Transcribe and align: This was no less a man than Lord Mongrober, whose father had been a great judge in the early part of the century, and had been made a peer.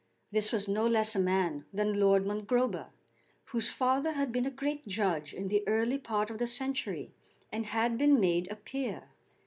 This 0.31 0.51
was 0.51 0.67
no 0.67 0.87
less 0.87 1.15
a 1.15 1.19
man 1.19 1.65
than 1.71 1.99
Lord 1.99 2.25
Mongrober, 2.25 2.87
whose 3.45 3.69
father 3.69 4.13
had 4.13 4.31
been 4.31 4.47
a 4.47 4.49
great 4.49 4.87
judge 4.87 5.31
in 5.31 5.47
the 5.47 5.63
early 5.67 5.99
part 5.99 6.31
of 6.31 6.39
the 6.39 6.47
century, 6.47 7.11
and 7.51 7.67
had 7.67 7.99
been 7.99 8.19
made 8.19 8.51
a 8.51 8.55
peer. 8.55 9.09